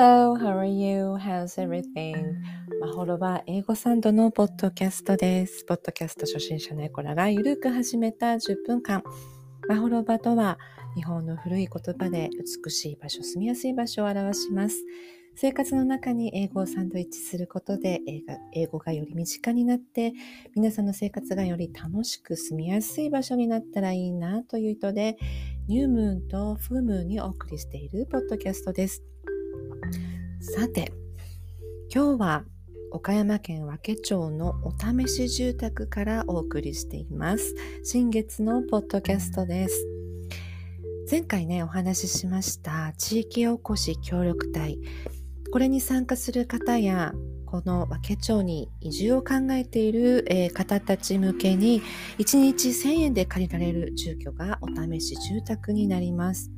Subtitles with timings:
[0.00, 1.16] Hello, how are you?
[1.16, 2.36] How's everything?
[2.80, 5.62] マホロバ英語サンドのポッドキャストです。
[5.66, 9.02] ポッドキャスト初心者のエコラがゆるく始めた10分間。
[9.68, 10.58] マホロバとは
[10.94, 12.30] 日本の古い言葉で
[12.64, 14.76] 美しい場所、住みやすい場所を表します。
[15.34, 18.00] 生活の中に英語をサンドイッチすることで
[18.54, 20.14] 英語がより身近になって
[20.56, 25.18] 皆さんの生活がより楽しく住みやすい場所になったらいいなという意図で
[25.68, 29.04] ニュームーンとフームーンにお送りしているポッドキャストです。
[30.40, 30.92] さて、
[31.92, 32.44] 今日は
[32.92, 37.54] 岡山県和気町のお試し住宅からお送りしています。
[37.84, 39.86] 新月のポッドキャストです。
[41.10, 44.78] 前回ね、お話ししました地域おこし協力隊。
[45.52, 47.12] これに参加する方や
[47.46, 51.82] この和気町に移住を考えている、方たち向けに
[52.18, 56.52] 1日1000円で借りられる住居がお試し住宅になります。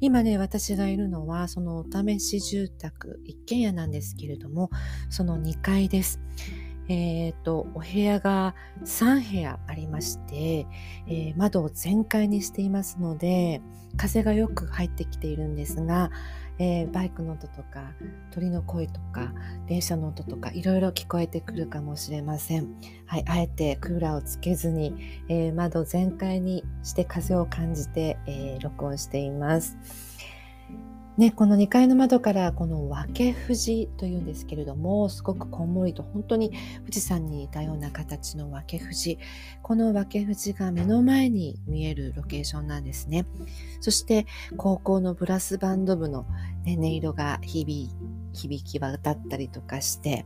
[0.00, 4.70] 今ね、私がいるのはそのお試し住宅一軒家なんですけれども、
[5.10, 6.20] その2階です。
[6.88, 8.54] えっ、ー、と、お部屋が
[8.84, 10.66] 3部屋ありまして、
[11.06, 13.60] えー、窓を全開にしていますので、
[13.96, 16.10] 風がよく入ってきているんですが、
[16.58, 17.92] えー、バイクの音とか
[18.30, 19.32] 鳥の声とか
[19.66, 22.74] 電車の音とかいろいろ聞こえてくるかもしれません。
[23.06, 24.94] はい、あえてクーラーをつけずに、
[25.28, 30.07] えー、窓全開にして風を感じて、えー、録音しています。
[31.18, 36.52] ね、この2階の窓からこの分け富士というんですけれどもすごくこんもりと本当に
[36.82, 39.18] 富士山に似たような形の分け富士
[39.60, 43.26] この分け富士が目の前に見えるロケーションなんですね
[43.80, 46.24] そして高校のブラスバンド部の、
[46.62, 47.90] ね、音色が響
[48.32, 50.24] 響き渡ったりとかして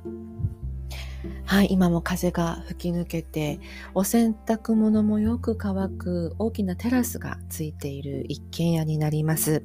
[1.46, 3.60] はい、今も風が吹き抜けて、
[3.94, 9.62] お洗濯物もよく乾く大きなテラスがついている一軒家になります。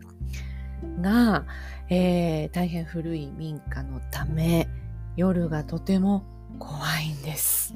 [1.02, 1.46] が、
[1.90, 4.68] えー、大変古い民家のため
[5.16, 6.24] 夜がとても
[6.60, 7.76] 怖いんです。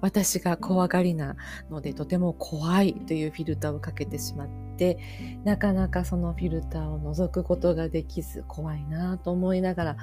[0.00, 1.36] 私が怖がりな
[1.70, 4.98] のでとても怖いというフィルターをかけてしまって
[5.44, 9.96] なかなかそのフィルターを覗くことができず怖いなと思いながら、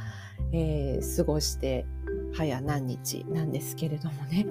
[0.54, 1.86] えー、過ごして
[2.34, 4.46] 早何日なんですけれどもね、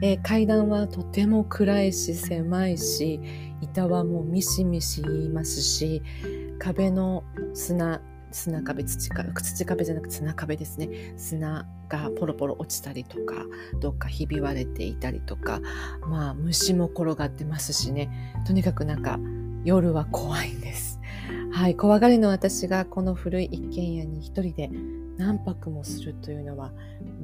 [0.00, 3.20] えー、階段はとても暗いし狭いし
[3.60, 6.02] 板はもうミシミシ言いますし
[6.58, 7.24] 壁の
[7.54, 11.14] 砂砂壁土壁土壁じゃなくて砂壁ですね。
[11.16, 13.34] 砂がポロポロ落ちたりとか
[13.80, 15.60] どっかひび割れていたりとか
[16.02, 18.10] まあ虫も転がってますしね。
[18.46, 19.18] とにかくなんか
[19.64, 21.00] 夜は怖いんです。
[21.52, 24.70] はい怖がりの私がこの古い一軒家に一人で
[25.16, 26.72] 何泊もするというのは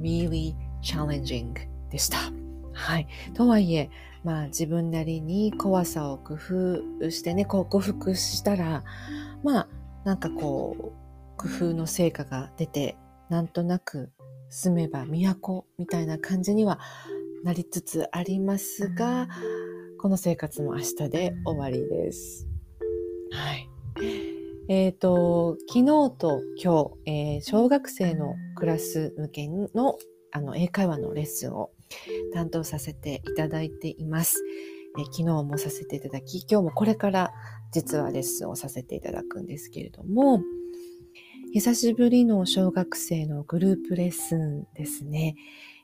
[0.01, 1.53] really challenging
[1.89, 2.44] でした。
[2.75, 3.07] はい。
[3.33, 3.89] とはいえ、
[4.23, 8.83] まあ自分なりに怖さを工夫してね、こう克服したら、
[9.43, 9.67] まあ
[10.03, 12.97] なんかこう、工夫の成果が出て、
[13.29, 14.11] なんとなく
[14.49, 16.79] 住めば都みたいな感じには
[17.43, 19.27] なりつつありますが、
[19.99, 22.47] この生活も明日で終わりです。
[23.31, 23.69] はい。
[24.67, 25.85] えっ、ー、と、昨日
[26.17, 29.97] と今日、えー、小学生のクラス向けの
[30.31, 31.71] あの英会話のレッスンを
[32.33, 34.43] 担当させていただいています。
[34.97, 37.33] え昨日もさせていただき、今日もこれから
[37.71, 40.41] 実はレッスンをさせていただくんですけれども、
[41.53, 45.35] 久しぶりの小学生のグループレッスンですね。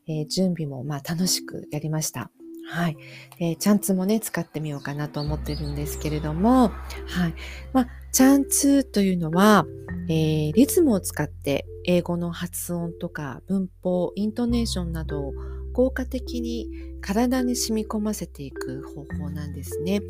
[0.07, 2.31] えー、準備もまあ楽しくやりました。
[2.67, 2.97] はい。
[3.39, 6.69] えー、チャンツもね、使ってみようかなと思ってるんですけれども、
[7.07, 7.33] はい。
[7.73, 9.65] まあ、チャンツというのは、
[10.09, 15.33] えー、リズムを使って英語の発音とか文法、イントネーションなどを
[15.73, 16.67] 効果的に
[17.01, 20.01] 体に染み込ませていく方法なんですね。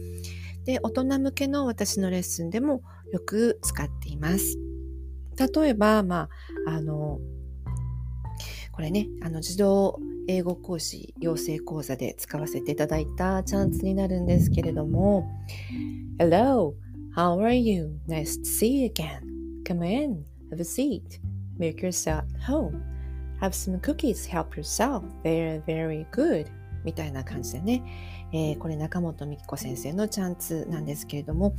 [0.66, 4.58] で、大人向けの私のレッスンでもよく使っています。
[5.38, 6.30] 例えば、ま
[6.68, 7.20] あ、あの、
[8.72, 15.28] これね、あの、自動英語講師養成講座で使わせていただいたチャンスになるんですけれども、
[16.20, 16.74] Hello,
[17.16, 18.00] how are you?
[18.08, 19.22] Nice to see you again.
[19.66, 21.20] Come in, have a seat.
[21.58, 22.82] Make yourself home.
[23.42, 25.04] Have some cookies, help yourself.
[25.24, 26.48] They're very good.
[26.84, 27.84] みたいな感じでね、
[28.32, 31.54] えー、これ中本美紀子先生のチャンツなんですけれども、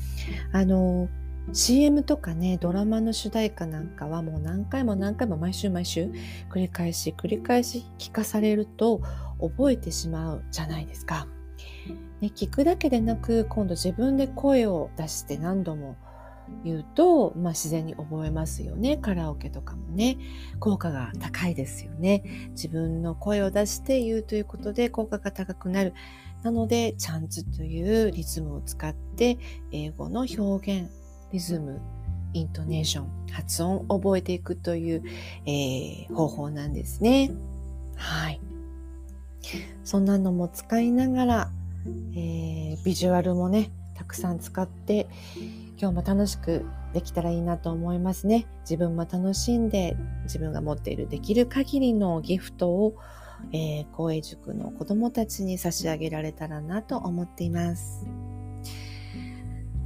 [0.53, 1.09] あの
[1.53, 6.11] CM とかね、ドラマの主題歌なんかはもう何回も何回も毎週毎週
[6.51, 9.01] 繰り返し繰り返し聞かされると
[9.41, 11.27] 覚えてしまうじゃないですか。
[12.21, 15.97] ね、聞くだけでなく今度自分で声を出して何度も
[16.65, 18.97] 言うと、まあ、自然に覚えますよね。
[18.97, 20.19] カラオケとかもね、
[20.61, 22.23] 効果が高いですよね。
[22.51, 25.95] 自分の声を出して言うということで効果が高くなる。
[26.43, 29.39] なので、チャンツというリズムを使って
[29.71, 30.91] 英語の表現、
[31.33, 31.81] リズム
[32.35, 35.03] イントネーション、発音を覚えていくという、
[35.47, 37.33] えー、方法なんですね。
[37.97, 38.41] はい。
[39.85, 41.51] そんなのも使いながら、
[42.15, 45.09] えー、ビジュアルもね、たくさん使って、
[45.83, 48.47] 今日も楽しくできたらいいなと思いますね。
[48.61, 52.95] 自分も楽しんで、自分が持っているできる限りのギフトを、
[53.53, 58.07] えー、公営塾の子供たちに差し上げられたらなと思っています。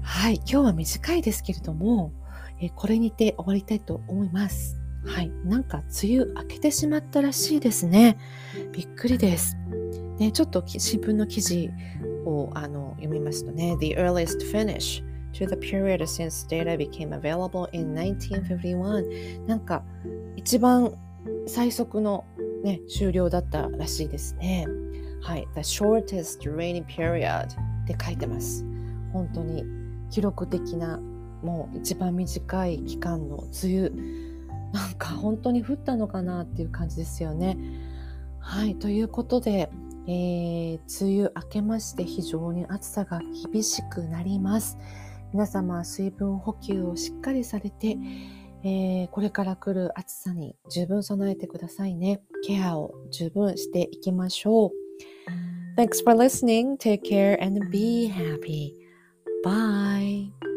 [0.02, 2.12] はい、今日は短いですけれども、
[2.60, 4.78] えー、これにて終わりたいと思います。
[5.06, 8.19] はい、なんか梅雨明けてしまったらしいですね。
[8.70, 9.56] びっくりです。
[10.19, 11.70] ね、ちょっと新聞の記事
[12.26, 19.82] をあの読みますとね、The earliest finish to the period since data became available in 1951なんか
[20.36, 20.92] 一番
[21.46, 22.24] 最速の、
[22.64, 24.66] ね、終了だったらしいですね。
[25.22, 28.64] はい、The shortest rainy period って書いてます。
[29.12, 29.64] 本当に
[30.10, 30.98] 記録的な
[31.42, 33.90] もう一番短い期間の梅雨
[34.72, 37.56] なんか本当に降ったのかなっていう感じですよね。
[38.38, 39.70] はいということで、
[40.06, 43.20] えー、梅雨明けまして非常に暑さが
[43.52, 44.78] 厳しくなります。
[45.32, 47.96] 皆様水分補給をしっかりされて、
[48.64, 52.20] えー、これから来る暑さに十分備えてくださいね。
[52.44, 54.70] ケアを十分していきましょう。
[55.76, 56.76] Thanks for listening.
[56.78, 58.73] Take care and be happy.
[59.44, 60.56] Bye.